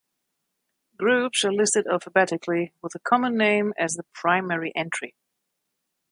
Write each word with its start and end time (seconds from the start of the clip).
Groups 0.97 1.45
are 1.45 1.53
listed 1.53 1.85
alphabetically, 1.85 2.73
with 2.81 2.93
the 2.93 2.99
common 3.01 3.37
name 3.37 3.71
as 3.77 3.93
the 3.93 4.05
primary 4.15 4.71
entry. 4.75 5.13